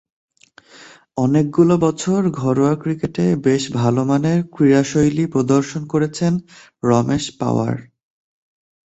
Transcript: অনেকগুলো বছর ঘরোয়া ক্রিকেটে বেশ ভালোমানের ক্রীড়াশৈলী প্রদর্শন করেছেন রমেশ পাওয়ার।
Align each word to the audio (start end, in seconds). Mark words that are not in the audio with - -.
অনেকগুলো 1.17 1.73
বছর 1.85 2.19
ঘরোয়া 2.39 2.73
ক্রিকেটে 2.81 3.25
বেশ 3.45 3.63
ভালোমানের 3.79 4.39
ক্রীড়াশৈলী 4.53 5.25
প্রদর্শন 5.33 5.81
করেছেন 5.93 6.33
রমেশ 6.83 7.25
পাওয়ার। 7.39 7.75